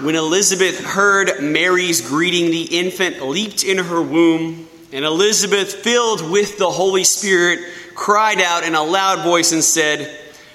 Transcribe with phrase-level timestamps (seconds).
[0.00, 6.56] When Elizabeth heard Mary's greeting, the infant leaped in her womb, and Elizabeth, filled with
[6.56, 7.60] the Holy Spirit,
[7.94, 10.10] cried out in a loud voice and said,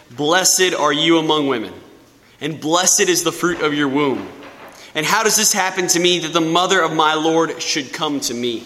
[0.09, 1.73] Blessed are you among women,
[2.41, 4.27] and blessed is the fruit of your womb.
[4.95, 8.19] And how does this happen to me that the mother of my Lord should come
[8.21, 8.65] to me?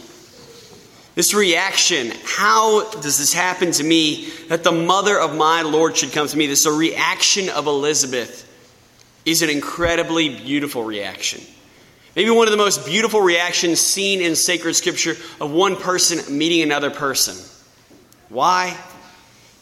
[1.14, 6.14] This reaction, how does this happen to me that the mother of my Lord should
[6.14, 6.48] come to me?
[6.48, 8.46] This is a reaction of Elizabeth
[9.26, 11.42] is an incredibly beautiful reaction.
[12.16, 16.62] Maybe one of the most beautiful reactions seen in sacred scripture of one person meeting
[16.62, 17.36] another person.
[18.30, 18.78] Why?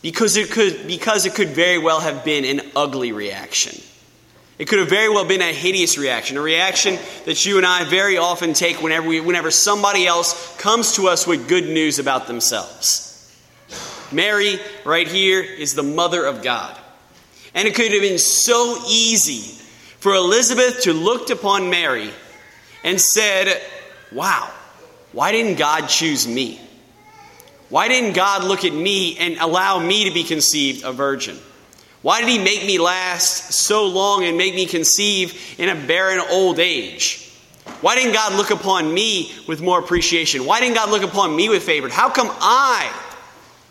[0.01, 3.81] Because it could, because it could very well have been an ugly reaction.
[4.57, 7.83] It could have very well been a hideous reaction, a reaction that you and I
[7.83, 12.25] very often take whenever, we, whenever somebody else comes to us with good news about
[12.25, 13.03] themselves.
[14.11, 16.75] Mary, right here, is the mother of God.
[17.53, 19.53] And it could have been so easy
[19.99, 22.11] for Elizabeth to looked upon Mary
[22.83, 23.61] and said,
[24.11, 24.51] Wow,
[25.11, 26.61] why didn't God choose me?
[27.69, 31.37] Why didn't God look at me and allow me to be conceived a virgin?
[32.01, 36.21] Why did He make me last so long and make me conceive in a barren
[36.29, 37.23] old age?
[37.81, 40.45] Why didn't God look upon me with more appreciation?
[40.45, 41.89] Why didn't God look upon me with favor?
[41.89, 42.91] How come I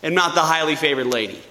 [0.03, 1.41] am not the highly favored lady?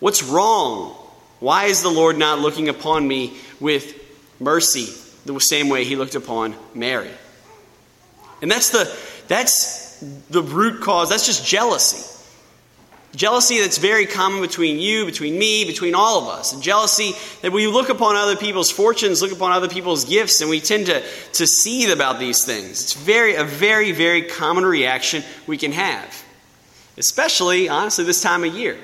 [0.00, 0.96] What's wrong?
[1.42, 4.00] Why is the Lord not looking upon me with
[4.38, 4.94] mercy
[5.26, 7.10] the same way he looked upon Mary?
[8.40, 8.88] And that's the
[9.26, 9.98] that's
[10.30, 11.10] the root cause.
[11.10, 12.08] That's just jealousy.
[13.16, 16.54] Jealousy that's very common between you, between me, between all of us.
[16.60, 20.60] Jealousy that we look upon other people's fortunes, look upon other people's gifts, and we
[20.60, 22.70] tend to, to seethe about these things.
[22.70, 26.24] It's very a very, very common reaction we can have.
[26.96, 28.78] Especially, honestly, this time of year.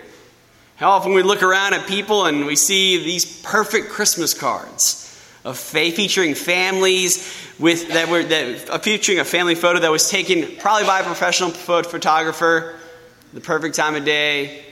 [0.78, 5.04] How often we look around at people and we see these perfect Christmas cards
[5.44, 10.86] of featuring families with that were that featuring a family photo that was taken probably
[10.86, 12.76] by a professional photographer,
[13.32, 14.64] the perfect time of day,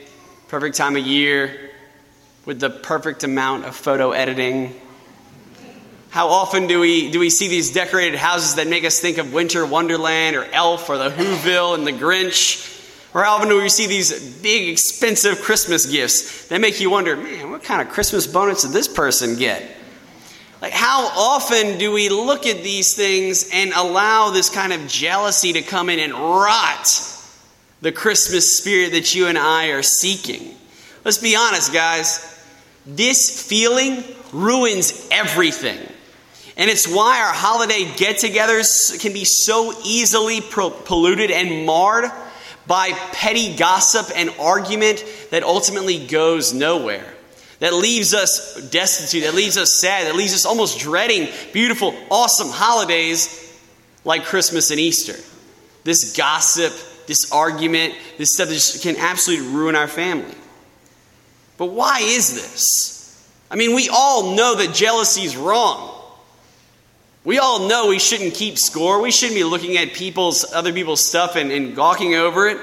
[0.47, 1.71] perfect time of year,
[2.45, 4.79] with the perfect amount of photo editing.
[6.09, 9.33] How often do we do we see these decorated houses that make us think of
[9.33, 12.75] Winter Wonderland or Elf or the Whoville and the Grinch?
[13.13, 17.15] Or how often do we see these big, expensive Christmas gifts that make you wonder,
[17.15, 19.63] man, what kind of Christmas bonus did this person get?
[20.61, 25.53] Like, how often do we look at these things and allow this kind of jealousy
[25.53, 26.87] to come in and rot
[27.81, 30.55] the Christmas spirit that you and I are seeking?
[31.05, 32.43] Let's be honest, guys.
[32.85, 34.03] This feeling
[34.33, 35.79] ruins everything.
[36.57, 42.05] And it's why our holiday get togethers can be so easily polluted and marred
[42.67, 47.13] by petty gossip and argument that ultimately goes nowhere.
[47.59, 52.49] That leaves us destitute, that leaves us sad, that leaves us almost dreading beautiful, awesome
[52.49, 53.43] holidays
[54.05, 55.15] like Christmas and Easter.
[55.83, 56.73] This gossip,
[57.07, 60.35] this argument, this stuff that can absolutely ruin our family.
[61.57, 63.27] But why is this?
[63.49, 65.96] I mean, we all know that jealousy is wrong.
[67.27, 69.01] We all know we shouldn't keep score.
[69.01, 72.57] We shouldn't be looking at people's other people's stuff and, and gawking over it.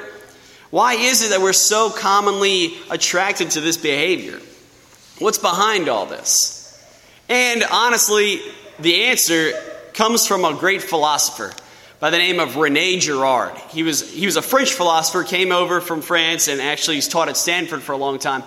[0.70, 4.40] Why is it that we're so commonly attracted to this behavior?
[5.18, 6.82] What's behind all this?
[7.28, 8.40] And honestly,
[8.78, 9.52] the answer
[9.92, 11.52] comes from a great philosopher
[12.00, 13.58] by the name of Rene Girard.
[13.68, 17.28] He was, he was a French philosopher, came over from France, and actually he's taught
[17.28, 18.42] at Stanford for a long time.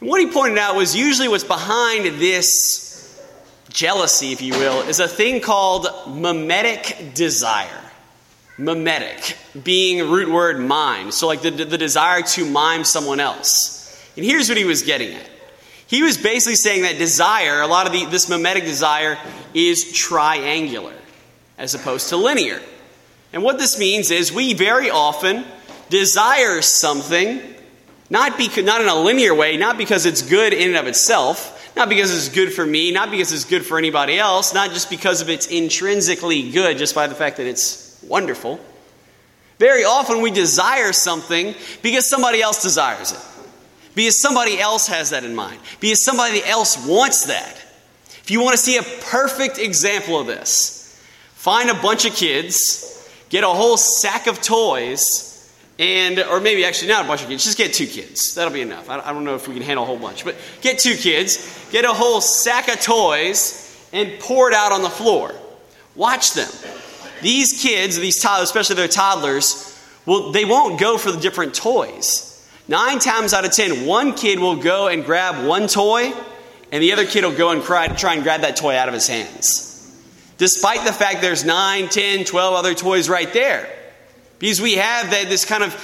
[0.00, 2.93] And what he pointed out was usually what's behind this
[3.74, 7.82] jealousy, if you will, is a thing called mimetic desire.
[8.56, 11.10] Mimetic, being root word mime.
[11.10, 13.82] So, like the, the desire to mime someone else.
[14.16, 15.28] And here's what he was getting at.
[15.88, 19.18] He was basically saying that desire, a lot of the, this mimetic desire,
[19.52, 20.94] is triangular
[21.58, 22.60] as opposed to linear.
[23.32, 25.44] And what this means is we very often
[25.90, 27.42] desire something,
[28.08, 31.53] not, because, not in a linear way, not because it's good in and of itself,
[31.76, 34.90] not because it's good for me, not because it's good for anybody else, not just
[34.90, 38.60] because of it's intrinsically good, just by the fact that it's wonderful.
[39.58, 43.20] Very often we desire something because somebody else desires it,
[43.94, 47.56] because somebody else has that in mind, because somebody else wants that.
[48.06, 50.98] If you want to see a perfect example of this,
[51.34, 55.33] find a bunch of kids, get a whole sack of toys,
[55.78, 58.34] and or maybe actually not a bunch of kids just get two kids.
[58.34, 58.88] That'll be enough.
[58.88, 61.84] I, don't know if we can handle a whole bunch but get two kids get
[61.84, 63.60] a whole sack of toys
[63.92, 65.34] and pour it out on the floor.
[65.96, 66.50] Watch them.
[67.22, 69.70] These kids these toddlers especially their toddlers
[70.06, 72.30] well they won't go for the different toys.
[72.68, 76.12] Nine times out of ten one kid will go and grab one toy
[76.70, 78.94] and the other kid will go and cry, try and grab that toy out of
[78.94, 79.70] his hands.
[80.38, 83.68] Despite the fact there's 9, 10, 12 other toys right there.
[84.44, 85.74] Because we have that this kind of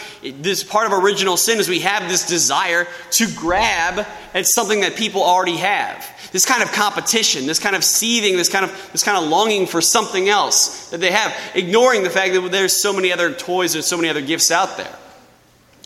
[0.43, 4.97] this part of original sin is we have this desire to grab at something that
[4.97, 6.07] people already have.
[6.31, 9.67] This kind of competition, this kind of seething, this kind of this kind of longing
[9.67, 13.77] for something else that they have, ignoring the fact that there's so many other toys
[13.77, 14.95] and so many other gifts out there.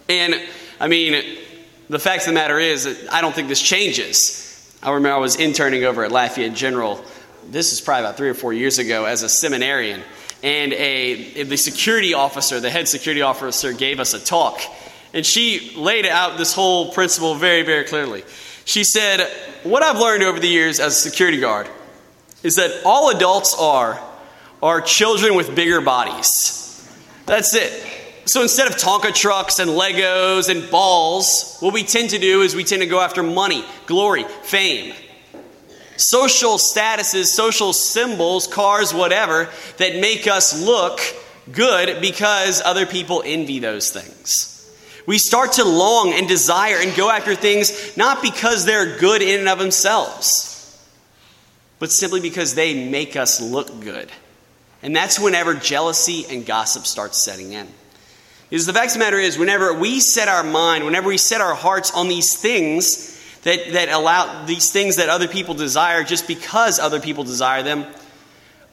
[0.09, 0.35] And
[0.81, 1.39] I mean,
[1.89, 4.77] the fact of the matter is that I don't think this changes.
[4.83, 7.05] I remember I was interning over at Lafayette General.
[7.49, 10.03] This is probably about three or four years ago as a seminarian
[10.45, 14.61] and a, the security officer, the head security officer, gave us a talk.
[15.15, 18.25] And she laid out this whole principle very, very clearly.
[18.67, 19.27] She said,
[19.63, 21.67] What I've learned over the years as a security guard
[22.43, 23.99] is that all adults are
[24.63, 26.87] are children with bigger bodies.
[27.25, 27.73] That's it.
[28.27, 32.55] So instead of Tonka trucks and Legos and balls, what we tend to do is
[32.55, 34.95] we tend to go after money, glory, fame
[35.97, 39.49] social statuses, social symbols, cars, whatever,
[39.79, 41.01] that make us look
[41.51, 44.51] good because other people envy those things.
[45.07, 49.41] We start to long and desire and go after things not because they're good in
[49.41, 50.51] and of themselves,
[51.79, 54.11] but simply because they make us look good.
[54.83, 57.69] And that's whenever jealousy and gossip starts setting in.
[58.51, 61.41] Because the fact of the matter is, whenever we set our mind, whenever we set
[61.41, 63.14] our hearts on these things,
[63.45, 67.87] that, that allow these things that other people desire just because other people desire them,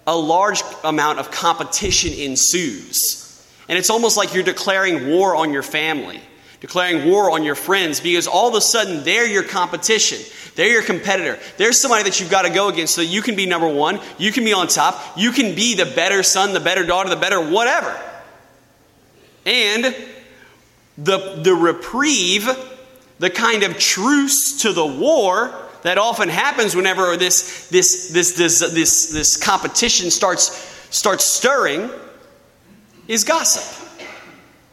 [0.08, 3.22] a large amount of competition ensues.
[3.70, 6.22] And it's almost like you're declaring war on your family,
[6.60, 10.20] declaring war on your friends, because all of a sudden they're your competition.
[10.56, 11.40] They're your competitor.
[11.58, 14.32] There's somebody that you've got to go against so you can be number one, you
[14.32, 17.42] can be on top, you can be the better son, the better daughter, the better
[17.42, 17.98] whatever.
[19.46, 19.96] And
[20.98, 22.48] the, the reprieve
[23.22, 25.54] the kind of truce to the war
[25.84, 30.50] that often happens whenever this, this, this, this, this, this competition starts,
[30.90, 31.92] starts stirring
[33.08, 33.78] is gossip.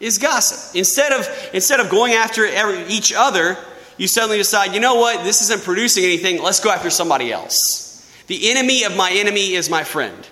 [0.01, 0.75] Is gossip.
[0.75, 3.59] Instead of, instead of going after every, each other,
[3.99, 8.11] you suddenly decide, you know what, this isn't producing anything, let's go after somebody else.
[8.29, 10.27] The enemy of my enemy is my friend.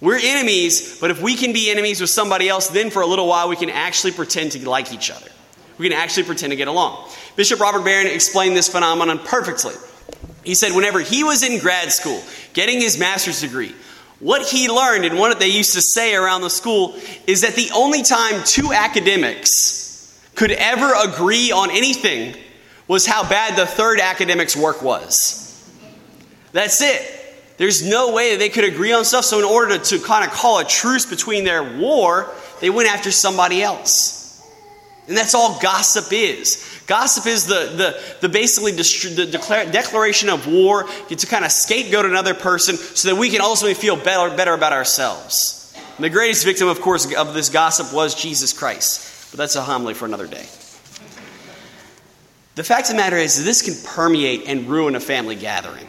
[0.00, 3.26] We're enemies, but if we can be enemies with somebody else, then for a little
[3.26, 5.30] while we can actually pretend to like each other.
[5.78, 7.08] We can actually pretend to get along.
[7.36, 9.74] Bishop Robert Barron explained this phenomenon perfectly.
[10.44, 12.22] He said, whenever he was in grad school
[12.52, 13.74] getting his master's degree,
[14.20, 16.96] what he learned and what they used to say around the school
[17.26, 22.34] is that the only time two academics could ever agree on anything
[22.88, 25.44] was how bad the third academic's work was.
[26.52, 27.14] That's it.
[27.58, 29.24] There's no way that they could agree on stuff.
[29.24, 32.88] So, in order to, to kind of call a truce between their war, they went
[32.88, 34.17] after somebody else.
[35.08, 36.82] And that's all gossip is.
[36.86, 42.04] Gossip is the, the, the basically the declare, declaration of war to kind of scapegoat
[42.04, 45.74] another person so that we can ultimately feel better, better about ourselves.
[45.96, 49.32] And the greatest victim, of course, of this gossip was Jesus Christ.
[49.32, 50.46] But that's a homily for another day.
[52.54, 55.86] The fact of the matter is, this can permeate and ruin a family gathering.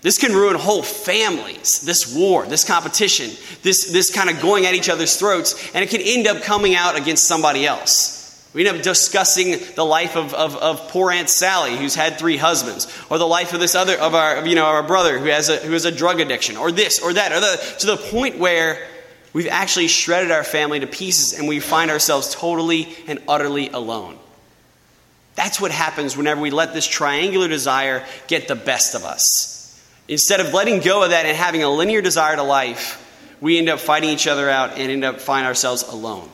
[0.00, 3.30] This can ruin whole families, this war, this competition,
[3.62, 6.74] this, this kind of going at each other's throats, and it can end up coming
[6.74, 8.17] out against somebody else.
[8.54, 12.38] We end up discussing the life of, of, of, poor Aunt Sally, who's had three
[12.38, 15.48] husbands, or the life of this other of our you know our brother who has
[15.50, 18.38] a who has a drug addiction, or this or that, or the, to the point
[18.38, 18.86] where
[19.34, 24.18] we've actually shredded our family to pieces and we find ourselves totally and utterly alone.
[25.34, 29.56] That's what happens whenever we let this triangular desire get the best of us.
[30.08, 33.04] Instead of letting go of that and having a linear desire to life,
[33.40, 36.28] we end up fighting each other out and end up finding ourselves alone.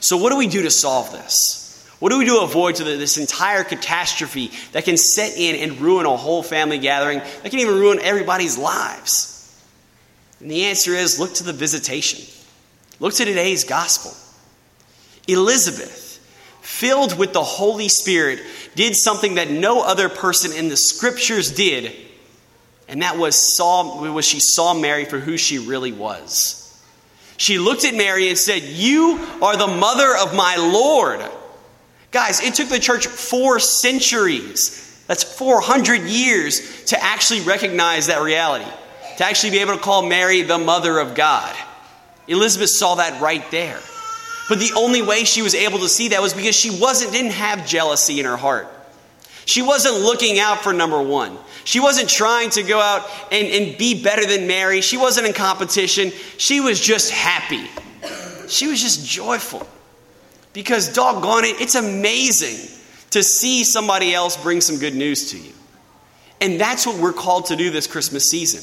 [0.00, 1.68] So, what do we do to solve this?
[1.98, 5.80] What do we do to avoid to this entire catastrophe that can set in and
[5.80, 9.34] ruin a whole family gathering, that can even ruin everybody's lives?
[10.40, 12.24] And the answer is look to the visitation.
[13.00, 14.12] Look to today's gospel.
[15.26, 16.18] Elizabeth,
[16.62, 18.40] filled with the Holy Spirit,
[18.76, 21.92] did something that no other person in the scriptures did,
[22.86, 26.67] and that was saw was she saw Mary for who she really was.
[27.38, 31.24] She looked at Mary and said, You are the mother of my Lord.
[32.10, 38.70] Guys, it took the church four centuries, that's 400 years, to actually recognize that reality,
[39.18, 41.54] to actually be able to call Mary the mother of God.
[42.26, 43.78] Elizabeth saw that right there.
[44.48, 47.32] But the only way she was able to see that was because she wasn't didn't
[47.32, 48.66] have jealousy in her heart.
[49.48, 51.38] She wasn't looking out for number one.
[51.64, 54.82] She wasn't trying to go out and, and be better than Mary.
[54.82, 56.12] She wasn't in competition.
[56.36, 57.66] She was just happy.
[58.46, 59.66] She was just joyful.
[60.52, 62.58] Because, doggone it, it's amazing
[63.12, 65.54] to see somebody else bring some good news to you.
[66.42, 68.62] And that's what we're called to do this Christmas season.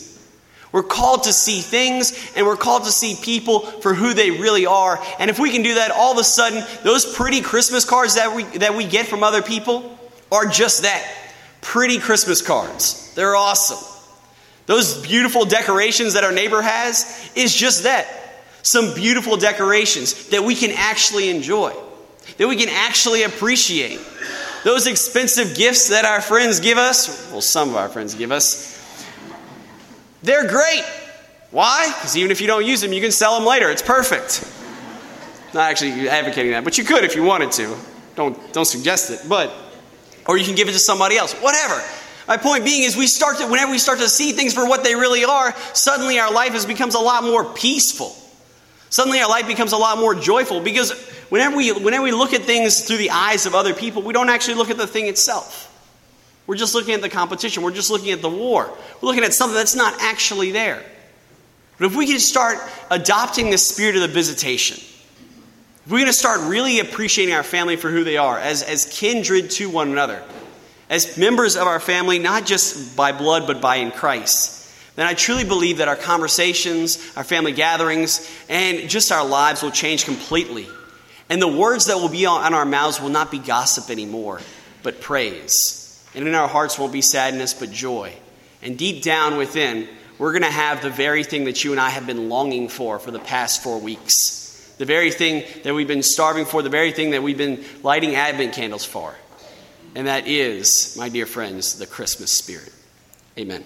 [0.72, 4.68] We're called to see things and we're called to see people for who they really
[4.68, 5.04] are.
[5.18, 8.36] And if we can do that, all of a sudden, those pretty Christmas cards that
[8.36, 9.96] we, that we get from other people
[10.36, 11.06] are just that
[11.62, 13.13] pretty Christmas cards.
[13.15, 13.94] They're awesome.
[14.65, 18.08] Those beautiful decorations that our neighbor has is just that
[18.63, 21.74] some beautiful decorations that we can actually enjoy,
[22.38, 24.00] that we can actually appreciate.
[24.63, 28.74] Those expensive gifts that our friends give us, well, some of our friends give us,
[30.24, 30.84] they're great.
[31.51, 31.94] Why?
[31.96, 33.70] Because even if you don't use them, you can sell them later.
[33.70, 34.44] It's perfect.
[35.54, 37.77] Not actually advocating that, but you could if you wanted to.
[38.15, 39.22] Don't, don't suggest it.
[39.30, 39.54] But,
[40.27, 41.34] or you can give it to somebody else.
[41.36, 41.82] Whatever.
[42.27, 44.84] My point being is we start to, whenever we start to see things for what
[44.84, 48.15] they really are, suddenly our life has becomes a lot more peaceful.
[48.89, 50.91] Suddenly our life becomes a lot more joyful because
[51.29, 54.29] whenever we, whenever we look at things through the eyes of other people, we don't
[54.29, 55.72] actually look at the thing itself.
[56.48, 57.63] We're just looking at the competition.
[57.63, 58.72] We're just looking at the war.
[59.01, 60.84] We're looking at something that's not actually there.
[61.77, 62.58] But if we can start
[62.89, 64.84] adopting the spirit of the visitation,
[65.86, 69.51] we're going to start really appreciating our family for who they are, as, as kindred
[69.51, 70.24] to one another,
[70.89, 74.56] as members of our family, not just by blood, but by in Christ,
[74.96, 79.72] then I truly believe that our conversations, our family gatherings, and just our lives will
[79.72, 80.68] change completely.
[81.30, 84.39] And the words that will be on our mouths will not be gossip anymore,
[84.84, 86.04] but praise.
[86.15, 88.13] And in our hearts won't be sadness, but joy.
[88.62, 91.89] And deep down within, we're going to have the very thing that you and I
[91.89, 94.45] have been longing for for the past four weeks.
[94.77, 98.15] The very thing that we've been starving for, the very thing that we've been lighting
[98.15, 99.15] Advent candles for.
[99.96, 102.74] And that is, my dear friends, the Christmas spirit.
[103.38, 103.63] Amen.